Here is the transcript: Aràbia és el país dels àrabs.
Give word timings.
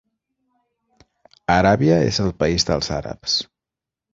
Aràbia 1.57 1.99
és 2.09 2.21
el 2.27 2.35
país 2.45 2.69
dels 2.71 2.91
àrabs. 2.99 3.37